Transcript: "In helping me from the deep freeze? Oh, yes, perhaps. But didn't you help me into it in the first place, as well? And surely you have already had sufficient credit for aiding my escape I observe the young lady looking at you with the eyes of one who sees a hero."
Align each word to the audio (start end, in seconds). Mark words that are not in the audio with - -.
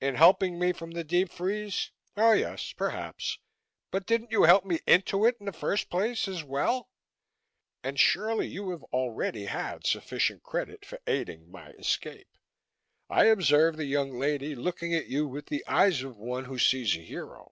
"In 0.00 0.14
helping 0.14 0.60
me 0.60 0.72
from 0.72 0.92
the 0.92 1.02
deep 1.02 1.28
freeze? 1.28 1.90
Oh, 2.16 2.30
yes, 2.34 2.70
perhaps. 2.72 3.38
But 3.90 4.06
didn't 4.06 4.30
you 4.30 4.44
help 4.44 4.64
me 4.64 4.78
into 4.86 5.26
it 5.26 5.38
in 5.40 5.46
the 5.46 5.52
first 5.52 5.90
place, 5.90 6.28
as 6.28 6.44
well? 6.44 6.88
And 7.82 7.98
surely 7.98 8.46
you 8.46 8.70
have 8.70 8.84
already 8.92 9.46
had 9.46 9.84
sufficient 9.84 10.44
credit 10.44 10.84
for 10.84 11.00
aiding 11.08 11.50
my 11.50 11.70
escape 11.70 12.28
I 13.10 13.24
observe 13.24 13.76
the 13.76 13.86
young 13.86 14.16
lady 14.16 14.54
looking 14.54 14.94
at 14.94 15.08
you 15.08 15.26
with 15.26 15.46
the 15.46 15.66
eyes 15.66 16.04
of 16.04 16.16
one 16.16 16.44
who 16.44 16.60
sees 16.60 16.94
a 16.96 17.00
hero." 17.00 17.50